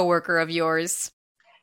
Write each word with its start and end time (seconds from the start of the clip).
coworker 0.00 0.38
of 0.38 0.48
yours. 0.48 1.12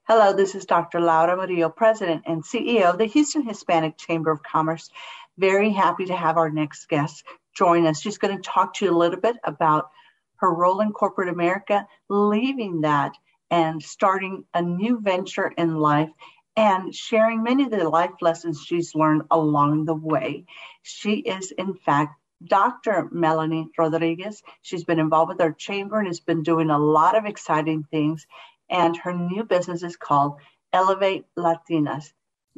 Hello, 0.07 0.31
this 0.31 0.54
is 0.54 0.68
Dr. 0.68 1.00
Laura 1.00 1.36
Murillo, 1.36 1.69
President 1.69 2.21
and 2.28 2.43
CEO 2.43 2.83
of 2.83 3.00
the 3.00 3.05
Houston 3.05 3.41
Hispanic 3.41 3.97
Chamber 3.97 4.29
of 4.29 4.43
Commerce. 4.43 4.91
Very 5.39 5.71
happy 5.71 6.05
to 6.05 6.15
have 6.15 6.37
our 6.37 6.51
next 6.51 6.87
guest 6.87 7.23
join 7.55 7.87
us. 7.87 8.00
She's 8.00 8.19
going 8.19 8.37
to 8.37 8.43
talk 8.43 8.75
to 8.75 8.86
you 8.86 8.92
a 8.92 8.95
little 8.95 9.19
bit 9.19 9.37
about 9.43 9.89
her 10.36 10.54
role 10.54 10.81
in 10.81 10.92
corporate 10.92 11.29
America, 11.29 11.87
leaving 12.09 12.81
that 12.81 13.14
and 13.50 13.81
starting 13.81 14.43
a 14.54 14.61
new 14.61 15.00
venture 15.01 15.47
in 15.57 15.73
life 15.73 16.11
and 16.56 16.93
sharing 16.93 17.42
many 17.42 17.64
of 17.64 17.71
the 17.71 17.89
life 17.89 18.21
lessons 18.21 18.61
she's 18.64 18.93
learned 18.93 19.23
along 19.31 19.86
the 19.86 19.95
way. 19.95 20.45
She 20.83 21.14
is, 21.21 21.50
in 21.50 21.73
fact, 21.73 22.14
Dr. 22.46 23.09
Melanie 23.11 23.69
Rodriguez. 23.77 24.43
She's 24.61 24.83
been 24.83 25.00
involved 25.00 25.29
with 25.29 25.41
our 25.41 25.54
chamber 25.54 25.97
and 25.97 26.07
has 26.07 26.19
been 26.19 26.43
doing 26.43 26.69
a 26.69 26.78
lot 26.78 27.18
of 27.18 27.25
exciting 27.25 27.83
things. 27.89 28.25
And 28.69 28.95
her 28.97 29.14
new 29.14 29.43
business 29.43 29.83
is 29.83 29.95
called 29.95 30.39
Elevate 30.73 31.25
Latinas. 31.37 32.11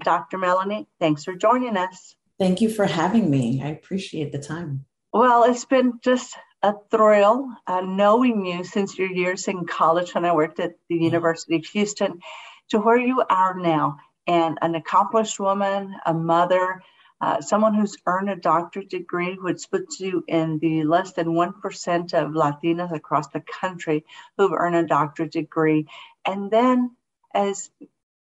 Dr. 0.04 0.38
Melanie, 0.38 0.88
thanks 1.00 1.24
for 1.24 1.36
joining 1.36 1.78
us. 1.78 2.16
Thank 2.40 2.62
you 2.62 2.70
for 2.70 2.86
having 2.86 3.30
me. 3.30 3.62
I 3.62 3.68
appreciate 3.68 4.32
the 4.32 4.40
time. 4.40 4.86
Well, 5.12 5.44
it's 5.44 5.66
been 5.66 6.00
just 6.04 6.36
a 6.62 6.74
thrill 6.92 7.50
uh, 7.68 7.82
knowing 7.82 8.46
you 8.46 8.64
since 8.64 8.98
your 8.98 9.10
years 9.10 9.48
in 9.48 9.66
college 9.66 10.14
when 10.14 10.26
I 10.26 10.34
worked 10.34 10.60
at 10.60 10.76
the 10.90 10.98
University 10.98 11.56
of 11.56 11.66
Houston 11.66 12.20
to 12.70 12.80
where 12.80 12.98
you 12.98 13.24
are 13.30 13.58
now 13.58 13.98
and 14.28 14.58
an 14.62 14.76
accomplished 14.76 15.40
woman, 15.40 15.96
a 16.06 16.14
mother, 16.14 16.82
uh, 17.22 17.42
someone 17.42 17.74
who's 17.74 17.98
earned 18.06 18.30
a 18.30 18.36
doctorate 18.36 18.90
degree, 18.90 19.36
which 19.36 19.70
puts 19.70 20.00
you 20.00 20.24
in 20.28 20.60
the 20.60 20.84
less 20.84 21.14
than 21.14 21.28
1% 21.28 22.14
of 22.14 22.32
Latinas 22.32 22.92
across 22.94 23.28
the 23.28 23.42
country 23.42 24.06
who've 24.38 24.54
earned 24.54 24.76
a 24.76 24.88
doctorate 24.88 25.32
degree. 25.32 25.86
And 26.26 26.50
then 26.50 26.96
as 27.34 27.70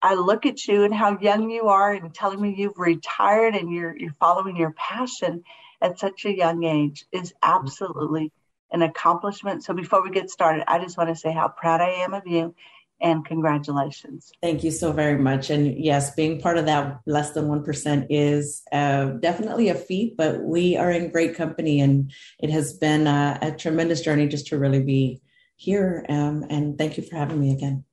I 0.01 0.15
look 0.15 0.45
at 0.45 0.67
you 0.67 0.83
and 0.83 0.93
how 0.93 1.19
young 1.19 1.49
you 1.49 1.67
are 1.67 1.93
and 1.93 2.13
telling 2.13 2.41
me 2.41 2.55
you've 2.57 2.77
retired 2.77 3.55
and 3.55 3.71
you're, 3.71 3.95
you're 3.97 4.15
following 4.19 4.57
your 4.57 4.71
passion 4.71 5.43
at 5.81 5.99
such 5.99 6.25
a 6.25 6.35
young 6.35 6.63
age 6.63 7.05
is 7.11 7.33
absolutely 7.41 8.31
an 8.71 8.81
accomplishment. 8.81 9.63
So 9.63 9.73
before 9.73 10.03
we 10.03 10.11
get 10.11 10.29
started, 10.29 10.63
I 10.67 10.79
just 10.79 10.97
want 10.97 11.09
to 11.09 11.15
say 11.15 11.31
how 11.31 11.49
proud 11.49 11.81
I 11.81 12.03
am 12.03 12.13
of 12.13 12.25
you 12.25 12.55
and 13.01 13.25
congratulations. 13.25 14.31
Thank 14.41 14.63
you 14.63 14.71
so 14.71 14.91
very 14.91 15.17
much. 15.17 15.49
And 15.49 15.77
yes, 15.77 16.13
being 16.15 16.39
part 16.39 16.57
of 16.57 16.65
that 16.65 16.99
less 17.05 17.31
than 17.31 17.45
1% 17.45 18.07
is 18.09 18.63
uh, 18.71 19.05
definitely 19.19 19.69
a 19.69 19.75
feat, 19.75 20.15
but 20.17 20.41
we 20.41 20.77
are 20.77 20.91
in 20.91 21.11
great 21.11 21.35
company 21.35 21.81
and 21.81 22.11
it 22.39 22.49
has 22.49 22.73
been 22.73 23.07
a, 23.07 23.39
a 23.41 23.51
tremendous 23.51 24.01
journey 24.01 24.27
just 24.27 24.47
to 24.47 24.59
really 24.59 24.83
be 24.83 25.21
here. 25.55 26.05
Um, 26.09 26.45
and 26.49 26.77
thank 26.77 26.97
you 26.97 27.03
for 27.03 27.15
having 27.15 27.39
me 27.39 27.51
again. 27.51 27.83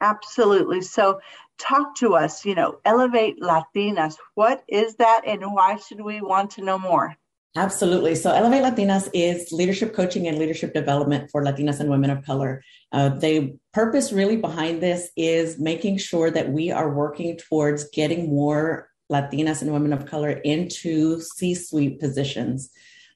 Absolutely. 0.00 0.80
So, 0.80 1.20
talk 1.58 1.94
to 1.96 2.14
us, 2.14 2.46
you 2.46 2.54
know, 2.54 2.80
Elevate 2.86 3.38
Latinas. 3.40 4.16
What 4.34 4.62
is 4.66 4.96
that 4.96 5.22
and 5.26 5.42
why 5.52 5.76
should 5.76 6.00
we 6.00 6.22
want 6.22 6.52
to 6.52 6.64
know 6.64 6.78
more? 6.78 7.14
Absolutely. 7.56 8.14
So, 8.14 8.30
Elevate 8.30 8.62
Latinas 8.62 9.08
is 9.12 9.50
leadership 9.50 9.92
coaching 9.92 10.28
and 10.28 10.38
leadership 10.38 10.72
development 10.72 11.30
for 11.32 11.42
Latinas 11.42 11.80
and 11.80 11.90
women 11.90 12.10
of 12.10 12.24
color. 12.24 12.62
Uh, 12.92 13.08
the 13.08 13.56
purpose 13.72 14.12
really 14.12 14.36
behind 14.36 14.80
this 14.80 15.10
is 15.16 15.58
making 15.58 15.98
sure 15.98 16.30
that 16.30 16.52
we 16.52 16.70
are 16.70 16.94
working 16.94 17.36
towards 17.36 17.90
getting 17.90 18.28
more 18.28 18.88
Latinas 19.10 19.62
and 19.62 19.72
women 19.72 19.92
of 19.92 20.06
color 20.06 20.30
into 20.30 21.20
C 21.20 21.54
suite 21.54 21.98
positions. 21.98 22.70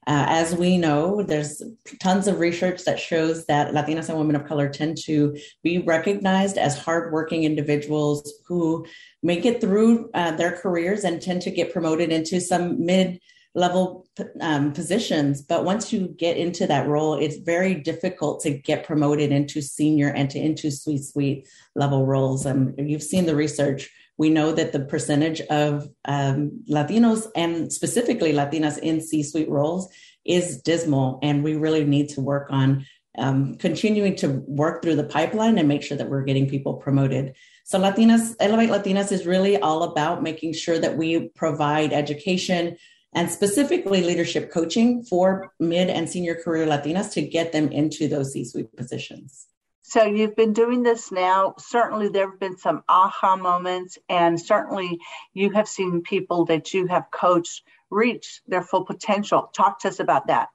Uh, 0.07 0.25
as 0.27 0.53
we 0.53 0.77
know, 0.77 1.23
there's 1.23 1.63
tons 1.99 2.27
of 2.27 2.39
research 2.39 2.83
that 2.83 2.99
shows 2.99 3.45
that 3.45 3.73
Latinas 3.73 4.09
and 4.09 4.17
women 4.17 4.35
of 4.35 4.45
color 4.45 4.67
tend 4.67 4.97
to 5.05 5.35
be 5.63 5.79
recognized 5.79 6.57
as 6.57 6.77
hardworking 6.77 7.43
individuals 7.43 8.33
who 8.45 8.85
make 9.23 9.45
it 9.45 9.61
through 9.61 10.11
uh, 10.13 10.31
their 10.31 10.51
careers 10.51 11.05
and 11.05 11.21
tend 11.21 11.41
to 11.41 11.49
get 11.49 11.73
promoted 11.73 12.11
into 12.11 12.39
some 12.39 12.85
mid 12.85 13.19
level 13.55 14.05
um, 14.41 14.73
positions. 14.73 15.41
But 15.41 15.63
once 15.63 15.91
you 15.91 16.09
get 16.17 16.37
into 16.37 16.67
that 16.67 16.87
role, 16.87 17.15
it's 17.15 17.37
very 17.37 17.73
difficult 17.73 18.41
to 18.41 18.51
get 18.51 18.85
promoted 18.85 19.31
into 19.31 19.61
senior 19.61 20.09
and 20.09 20.29
to 20.29 20.39
into 20.39 20.69
suite 20.69 21.05
suite 21.05 21.47
level 21.73 22.05
roles. 22.05 22.45
And 22.45 22.77
um, 22.79 22.85
you've 22.87 23.01
seen 23.01 23.25
the 23.25 23.35
research. 23.35 23.89
We 24.17 24.29
know 24.29 24.51
that 24.51 24.71
the 24.71 24.81
percentage 24.81 25.41
of 25.41 25.89
um, 26.05 26.63
Latinos 26.69 27.27
and 27.35 27.71
specifically 27.71 28.33
Latinas 28.33 28.77
in 28.77 29.01
C 29.01 29.23
suite 29.23 29.49
roles 29.49 29.89
is 30.25 30.61
dismal. 30.61 31.19
And 31.23 31.43
we 31.43 31.55
really 31.55 31.85
need 31.85 32.09
to 32.09 32.21
work 32.21 32.47
on 32.49 32.85
um, 33.17 33.55
continuing 33.55 34.15
to 34.17 34.43
work 34.47 34.81
through 34.81 34.95
the 34.95 35.03
pipeline 35.03 35.57
and 35.57 35.67
make 35.67 35.83
sure 35.83 35.97
that 35.97 36.09
we're 36.09 36.23
getting 36.23 36.49
people 36.49 36.73
promoted. 36.75 37.35
So 37.63 37.79
Latinas, 37.79 38.35
Elevate 38.39 38.69
Latinas 38.69 39.11
is 39.11 39.25
really 39.25 39.57
all 39.57 39.83
about 39.83 40.21
making 40.21 40.53
sure 40.53 40.77
that 40.77 40.97
we 40.97 41.29
provide 41.29 41.93
education, 41.93 42.77
and 43.15 43.31
specifically 43.31 44.03
leadership 44.03 44.51
coaching 44.51 45.03
for 45.03 45.51
mid 45.59 45.89
and 45.89 46.07
senior 46.07 46.35
career 46.35 46.67
Latinas 46.67 47.11
to 47.13 47.21
get 47.21 47.51
them 47.51 47.71
into 47.71 48.07
those 48.07 48.33
C 48.33 48.45
suite 48.45 48.75
positions. 48.75 49.47
So 49.81 50.03
you've 50.03 50.35
been 50.35 50.53
doing 50.53 50.83
this 50.83 51.11
now. 51.11 51.55
Certainly, 51.57 52.09
there 52.09 52.29
have 52.29 52.39
been 52.39 52.57
some 52.57 52.83
aha 52.89 53.35
moments, 53.35 53.97
and 54.09 54.39
certainly 54.39 54.99
you 55.33 55.51
have 55.51 55.67
seen 55.67 56.01
people 56.01 56.45
that 56.45 56.73
you 56.73 56.87
have 56.87 57.09
coached 57.11 57.63
reach 57.89 58.41
their 58.47 58.63
full 58.63 58.83
potential. 58.83 59.49
Talk 59.55 59.79
to 59.81 59.87
us 59.87 59.99
about 59.99 60.27
that. 60.27 60.49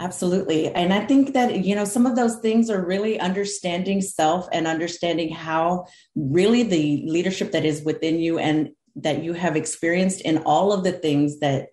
Absolutely. 0.00 0.68
And 0.68 0.94
I 0.94 1.04
think 1.04 1.34
that, 1.34 1.62
you 1.62 1.74
know, 1.74 1.84
some 1.84 2.06
of 2.06 2.16
those 2.16 2.36
things 2.36 2.70
are 2.70 2.82
really 2.82 3.20
understanding 3.20 4.00
self 4.00 4.48
and 4.50 4.66
understanding 4.66 5.30
how 5.30 5.84
really 6.14 6.62
the 6.62 7.04
leadership 7.06 7.52
that 7.52 7.66
is 7.66 7.82
within 7.82 8.18
you 8.18 8.38
and 8.38 8.70
that 8.96 9.22
you 9.22 9.34
have 9.34 9.56
experienced 9.56 10.22
in 10.22 10.38
all 10.38 10.72
of 10.72 10.84
the 10.84 10.92
things 10.92 11.40
that 11.40 11.68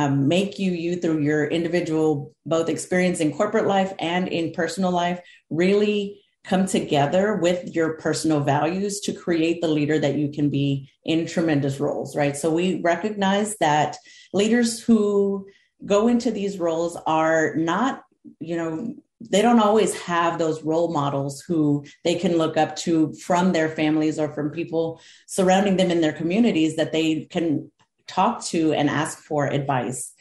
um, 0.00 0.28
make 0.28 0.58
you 0.58 0.72
you 0.72 0.96
through 0.96 1.20
your 1.20 1.46
individual 1.46 2.34
both 2.46 2.68
experience 2.68 3.20
in 3.20 3.32
corporate 3.32 3.66
life 3.66 3.92
and 3.98 4.28
in 4.28 4.52
personal 4.52 4.90
life 4.90 5.20
really 5.50 6.20
come 6.44 6.64
together 6.66 7.36
with 7.36 7.74
your 7.74 7.98
personal 7.98 8.40
values 8.40 9.00
to 9.00 9.12
create 9.12 9.60
the 9.60 9.68
leader 9.68 9.98
that 9.98 10.14
you 10.14 10.30
can 10.30 10.48
be 10.48 10.90
in 11.04 11.26
tremendous 11.26 11.78
roles 11.80 12.16
right? 12.16 12.36
So 12.36 12.50
we 12.52 12.80
recognize 12.80 13.56
that 13.58 13.96
leaders 14.32 14.80
who 14.82 15.46
go 15.84 16.08
into 16.08 16.30
these 16.30 16.58
roles 16.58 16.96
are 17.06 17.54
not 17.56 18.02
you 18.38 18.56
know 18.56 18.94
they 19.22 19.42
don't 19.42 19.60
always 19.60 19.94
have 20.00 20.38
those 20.38 20.62
role 20.62 20.92
models 20.92 21.42
who 21.42 21.84
they 22.04 22.14
can 22.14 22.38
look 22.38 22.56
up 22.56 22.74
to 22.74 23.12
from 23.14 23.52
their 23.52 23.68
families 23.68 24.18
or 24.18 24.32
from 24.32 24.50
people 24.50 25.00
surrounding 25.26 25.76
them 25.76 25.90
in 25.90 26.00
their 26.00 26.12
communities 26.12 26.76
that 26.76 26.92
they 26.92 27.26
can 27.26 27.70
talk 28.06 28.44
to 28.46 28.72
and 28.72 28.88
ask 28.88 29.18
for 29.18 29.46
advice. 29.46 30.12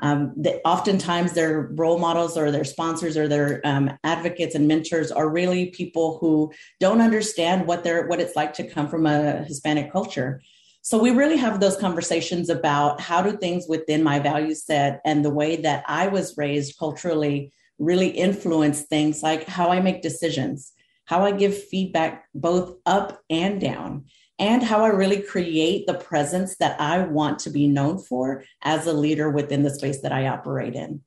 Um, 0.00 0.34
oftentimes 0.64 1.32
their 1.32 1.70
role 1.74 1.98
models 1.98 2.36
or 2.36 2.50
their 2.50 2.64
sponsors 2.64 3.16
or 3.16 3.28
their 3.28 3.60
um, 3.64 3.96
advocates 4.02 4.56
and 4.56 4.66
mentors 4.66 5.12
are 5.12 5.28
really 5.28 5.66
people 5.66 6.18
who 6.18 6.52
don't 6.80 7.00
understand 7.00 7.68
what 7.68 7.84
they're 7.84 8.08
what 8.08 8.20
it's 8.20 8.34
like 8.34 8.52
to 8.54 8.68
come 8.68 8.88
from 8.88 9.06
a 9.06 9.44
Hispanic 9.44 9.92
culture. 9.92 10.42
So 10.84 10.98
we 10.98 11.12
really 11.12 11.36
have 11.36 11.60
those 11.60 11.76
conversations 11.76 12.50
about 12.50 13.00
how 13.00 13.22
do 13.22 13.36
things 13.36 13.66
within 13.68 14.02
my 14.02 14.18
value 14.18 14.56
set 14.56 15.00
and 15.04 15.24
the 15.24 15.30
way 15.30 15.54
that 15.54 15.84
I 15.86 16.08
was 16.08 16.36
raised 16.36 16.76
culturally 16.76 17.52
really 17.78 18.08
influence 18.08 18.82
things 18.82 19.22
like 19.22 19.46
how 19.46 19.70
I 19.70 19.78
make 19.80 20.02
decisions, 20.02 20.72
how 21.04 21.24
I 21.24 21.30
give 21.30 21.56
feedback 21.56 22.26
both 22.34 22.76
up 22.86 23.20
and 23.30 23.60
down 23.60 24.06
and 24.42 24.60
how 24.60 24.82
I 24.82 24.88
really 24.88 25.22
create 25.22 25.86
the 25.86 25.94
presence 25.94 26.56
that 26.56 26.80
I 26.80 27.04
want 27.04 27.38
to 27.40 27.50
be 27.50 27.68
known 27.68 27.98
for 27.98 28.42
as 28.60 28.88
a 28.88 28.92
leader 28.92 29.30
within 29.30 29.62
the 29.62 29.70
space 29.70 30.00
that 30.00 30.10
I 30.10 30.26
operate 30.26 30.74
in. 30.74 31.00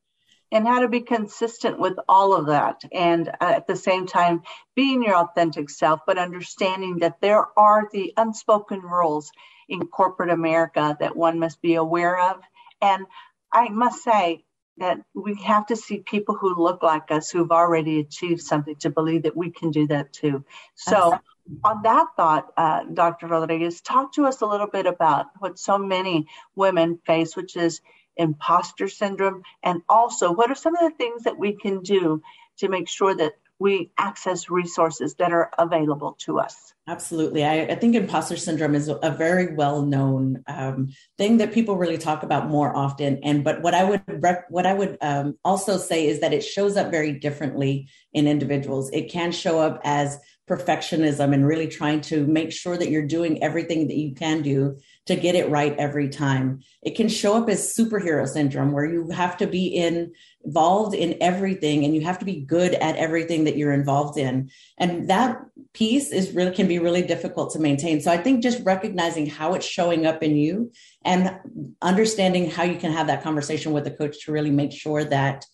And 0.53 0.65
how 0.65 0.79
to 0.79 0.87
be 0.87 1.01
consistent 1.01 1.77
with 1.77 1.97
all 2.07 2.33
of 2.33 2.45
that. 2.45 2.81
And 2.93 3.27
uh, 3.27 3.33
at 3.41 3.67
the 3.67 3.75
same 3.75 4.07
time, 4.07 4.43
being 4.73 5.03
your 5.03 5.17
authentic 5.17 5.69
self, 5.69 5.99
but 6.07 6.17
understanding 6.17 6.99
that 6.99 7.19
there 7.19 7.45
are 7.59 7.89
the 7.91 8.13
unspoken 8.15 8.79
rules 8.79 9.29
in 9.67 9.85
corporate 9.87 10.29
America 10.29 10.95
that 11.01 11.17
one 11.17 11.37
must 11.37 11.61
be 11.61 11.73
aware 11.75 12.17
of. 12.17 12.39
And 12.81 13.05
I 13.51 13.67
must 13.67 14.01
say, 14.01 14.45
that 14.77 14.97
we 15.13 15.35
have 15.35 15.65
to 15.65 15.75
see 15.77 15.99
people 15.99 16.35
who 16.35 16.61
look 16.61 16.83
like 16.83 17.09
us 17.09 17.31
who've 17.31 17.49
already 17.49 18.01
achieved 18.01 18.41
something 18.41 18.75
to 18.75 18.89
believe 18.89 19.23
that 19.23 19.37
we 19.37 19.49
can 19.49 19.71
do 19.71 19.87
that 19.87 20.11
too. 20.11 20.43
So. 20.75 21.17
On 21.63 21.81
that 21.83 22.07
thought, 22.15 22.51
uh, 22.57 22.83
Dr. 22.93 23.27
Rodriguez, 23.27 23.81
talk 23.81 24.13
to 24.13 24.25
us 24.25 24.41
a 24.41 24.45
little 24.45 24.67
bit 24.67 24.85
about 24.85 25.27
what 25.39 25.59
so 25.59 25.77
many 25.77 26.27
women 26.55 26.99
face, 27.05 27.35
which 27.35 27.55
is 27.55 27.81
imposter 28.17 28.87
syndrome, 28.87 29.43
and 29.63 29.81
also 29.89 30.31
what 30.31 30.49
are 30.49 30.55
some 30.55 30.75
of 30.75 30.81
the 30.81 30.97
things 30.97 31.23
that 31.23 31.37
we 31.37 31.53
can 31.53 31.81
do 31.81 32.21
to 32.57 32.69
make 32.69 32.87
sure 32.87 33.13
that 33.15 33.33
we 33.57 33.89
access 33.97 34.49
resources 34.49 35.15
that 35.15 35.31
are 35.31 35.49
available 35.57 36.17
to 36.19 36.39
us. 36.39 36.73
Absolutely. 36.87 37.43
I, 37.45 37.61
I 37.61 37.75
think 37.75 37.95
imposter 37.95 38.35
syndrome 38.35 38.75
is 38.75 38.89
a 38.89 39.11
very 39.11 39.55
well 39.55 39.81
known 39.81 40.43
um, 40.47 40.89
thing 41.17 41.37
that 41.37 41.53
people 41.53 41.77
really 41.77 41.97
talk 41.97 42.23
about 42.23 42.49
more 42.49 42.75
often. 42.75 43.19
And 43.23 43.43
but 43.43 43.61
what 43.61 43.73
I 43.73 43.83
would 43.85 44.03
rec- 44.21 44.49
what 44.49 44.65
I 44.65 44.73
would 44.73 44.97
um, 45.01 45.37
also 45.43 45.77
say 45.77 46.05
is 46.07 46.19
that 46.19 46.33
it 46.33 46.41
shows 46.41 46.75
up 46.75 46.91
very 46.91 47.13
differently 47.13 47.87
in 48.13 48.27
individuals. 48.27 48.91
It 48.91 49.09
can 49.09 49.31
show 49.31 49.59
up 49.59 49.79
as 49.83 50.19
perfectionism 50.47 51.33
and 51.33 51.47
really 51.47 51.67
trying 51.67 52.01
to 52.01 52.25
make 52.27 52.51
sure 52.51 52.77
that 52.77 52.89
you're 52.89 53.07
doing 53.07 53.41
everything 53.41 53.87
that 53.87 53.97
you 53.97 54.13
can 54.13 54.41
do 54.43 54.77
to 55.07 55.15
get 55.15 55.35
it 55.35 55.49
right 55.49 55.75
every 55.77 56.09
time. 56.09 56.61
It 56.83 56.95
can 56.95 57.09
show 57.09 57.35
up 57.41 57.49
as 57.49 57.75
superhero 57.75 58.27
syndrome 58.27 58.71
where 58.71 58.85
you 58.85 59.09
have 59.09 59.37
to 59.37 59.47
be 59.47 59.67
in, 59.67 60.13
involved 60.43 60.93
in 60.93 61.17
everything 61.19 61.83
and 61.83 61.95
you 61.95 62.01
have 62.01 62.19
to 62.19 62.25
be 62.25 62.41
good 62.41 62.75
at 62.75 62.95
everything 62.95 63.45
that 63.45 63.57
you're 63.57 63.73
involved 63.73 64.19
in. 64.19 64.51
And 64.77 65.09
that 65.09 65.41
piece 65.73 66.11
is 66.11 66.31
really 66.31 66.55
can 66.55 66.67
be 66.67 66.79
really 66.79 67.01
difficult 67.01 67.51
to 67.53 67.59
maintain. 67.59 68.01
So 68.01 68.11
I 68.11 68.17
think 68.17 68.43
just 68.43 68.63
recognizing 68.63 69.25
how 69.25 69.55
it's 69.55 69.65
showing 69.65 70.05
up 70.05 70.21
in 70.21 70.35
you 70.35 70.71
and 71.03 71.39
understanding 71.81 72.51
how 72.51 72.63
you 72.63 72.77
can 72.77 72.91
have 72.91 73.07
that 73.07 73.23
conversation 73.23 73.73
with 73.73 73.83
the 73.83 73.91
coach 73.91 74.25
to 74.25 74.31
really 74.31 74.51
make 74.51 74.71
sure 74.71 75.03
that 75.03 75.45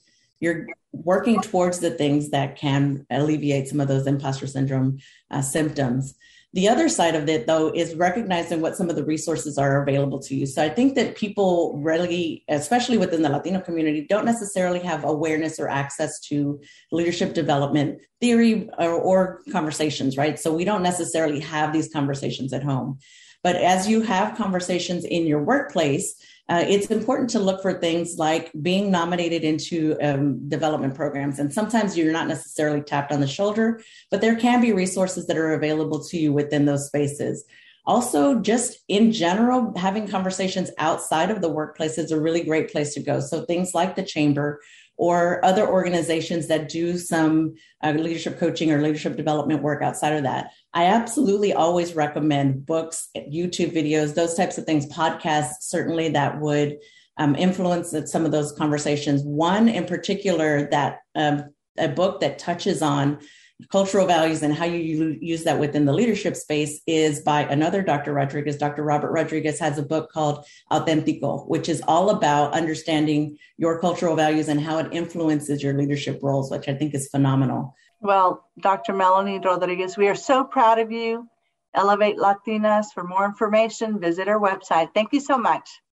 you're 0.41 0.67
working 0.91 1.39
towards 1.39 1.79
the 1.79 1.91
things 1.91 2.31
that 2.31 2.57
can 2.57 3.05
alleviate 3.09 3.69
some 3.69 3.79
of 3.79 3.87
those 3.87 4.05
imposter 4.07 4.47
syndrome 4.47 4.99
uh, 5.29 5.41
symptoms. 5.41 6.15
The 6.53 6.67
other 6.67 6.89
side 6.89 7.15
of 7.15 7.29
it, 7.29 7.47
though, 7.47 7.71
is 7.73 7.95
recognizing 7.95 8.59
what 8.59 8.75
some 8.75 8.89
of 8.89 8.97
the 8.97 9.05
resources 9.05 9.57
are 9.57 9.81
available 9.81 10.19
to 10.23 10.35
you. 10.35 10.45
So 10.45 10.61
I 10.61 10.67
think 10.67 10.95
that 10.95 11.15
people 11.15 11.79
really, 11.81 12.43
especially 12.49 12.97
within 12.97 13.21
the 13.21 13.29
Latino 13.29 13.61
community, 13.61 14.05
don't 14.05 14.25
necessarily 14.25 14.79
have 14.79 15.05
awareness 15.05 15.61
or 15.61 15.69
access 15.69 16.19
to 16.27 16.59
leadership 16.91 17.33
development 17.33 18.01
theory 18.19 18.69
or, 18.77 18.91
or 18.91 19.41
conversations, 19.49 20.17
right? 20.17 20.37
So 20.37 20.53
we 20.53 20.65
don't 20.65 20.83
necessarily 20.83 21.39
have 21.39 21.71
these 21.71 21.87
conversations 21.93 22.51
at 22.51 22.63
home. 22.63 22.99
But 23.43 23.55
as 23.55 23.87
you 23.87 24.01
have 24.01 24.37
conversations 24.37 25.05
in 25.05 25.25
your 25.25 25.41
workplace, 25.41 26.15
uh, 26.51 26.65
it's 26.67 26.87
important 26.87 27.29
to 27.29 27.39
look 27.39 27.61
for 27.61 27.79
things 27.79 28.17
like 28.17 28.51
being 28.61 28.91
nominated 28.91 29.45
into 29.45 29.97
um, 30.01 30.49
development 30.49 30.93
programs. 30.93 31.39
And 31.39 31.53
sometimes 31.53 31.97
you're 31.97 32.11
not 32.11 32.27
necessarily 32.27 32.81
tapped 32.81 33.13
on 33.13 33.21
the 33.21 33.27
shoulder, 33.27 33.81
but 34.09 34.19
there 34.19 34.35
can 34.35 34.59
be 34.59 34.73
resources 34.73 35.27
that 35.27 35.37
are 35.37 35.53
available 35.53 36.03
to 36.09 36.17
you 36.17 36.33
within 36.33 36.65
those 36.65 36.87
spaces. 36.87 37.45
Also, 37.85 38.41
just 38.41 38.79
in 38.89 39.13
general, 39.13 39.73
having 39.77 40.09
conversations 40.09 40.71
outside 40.77 41.31
of 41.31 41.39
the 41.39 41.49
workplace 41.49 41.97
is 41.97 42.11
a 42.11 42.19
really 42.19 42.43
great 42.43 42.69
place 42.69 42.93
to 42.95 42.99
go. 42.99 43.21
So, 43.21 43.45
things 43.45 43.73
like 43.73 43.95
the 43.95 44.03
chamber 44.03 44.59
or 45.01 45.43
other 45.43 45.67
organizations 45.67 46.47
that 46.47 46.69
do 46.69 46.95
some 46.95 47.55
uh, 47.81 47.89
leadership 47.89 48.37
coaching 48.37 48.71
or 48.71 48.83
leadership 48.83 49.15
development 49.17 49.63
work 49.63 49.81
outside 49.81 50.13
of 50.13 50.21
that. 50.21 50.51
I 50.75 50.85
absolutely 50.85 51.53
always 51.53 51.95
recommend 51.95 52.67
books, 52.67 53.09
YouTube 53.17 53.73
videos, 53.73 54.13
those 54.13 54.35
types 54.35 54.59
of 54.59 54.65
things, 54.65 54.85
podcasts, 54.85 55.61
certainly 55.61 56.09
that 56.09 56.39
would 56.39 56.77
um, 57.17 57.35
influence 57.35 57.95
some 58.11 58.25
of 58.25 58.31
those 58.31 58.51
conversations. 58.51 59.23
One 59.23 59.67
in 59.67 59.85
particular, 59.85 60.69
that 60.69 60.99
um, 61.15 61.45
a 61.79 61.87
book 61.87 62.19
that 62.19 62.37
touches 62.37 62.83
on 62.83 63.21
cultural 63.69 64.05
values 64.05 64.43
and 64.43 64.53
how 64.53 64.65
you 64.65 65.17
use 65.21 65.43
that 65.43 65.59
within 65.59 65.85
the 65.85 65.93
leadership 65.93 66.35
space 66.35 66.81
is 66.87 67.21
by 67.21 67.41
another 67.43 67.81
Dr. 67.81 68.13
Rodriguez. 68.13 68.57
Dr. 68.57 68.83
Robert 68.83 69.11
Rodriguez 69.11 69.59
has 69.59 69.77
a 69.77 69.83
book 69.83 70.11
called 70.11 70.45
Autentico, 70.71 71.47
which 71.47 71.69
is 71.69 71.81
all 71.87 72.09
about 72.09 72.53
understanding 72.53 73.37
your 73.57 73.79
cultural 73.79 74.15
values 74.15 74.47
and 74.47 74.59
how 74.59 74.77
it 74.79 74.91
influences 74.91 75.61
your 75.61 75.73
leadership 75.73 76.19
roles, 76.21 76.49
which 76.51 76.67
I 76.67 76.73
think 76.73 76.93
is 76.93 77.09
phenomenal. 77.09 77.75
Well, 77.99 78.49
Dr. 78.59 78.93
Melanie 78.93 79.39
Rodriguez, 79.39 79.97
we 79.97 80.07
are 80.07 80.15
so 80.15 80.43
proud 80.43 80.79
of 80.79 80.91
you. 80.91 81.27
Elevate 81.73 82.17
Latinas. 82.17 82.87
For 82.93 83.03
more 83.03 83.25
information, 83.25 83.99
visit 83.99 84.27
our 84.27 84.39
website. 84.39 84.93
Thank 84.93 85.13
you 85.13 85.19
so 85.19 85.37
much. 85.37 85.69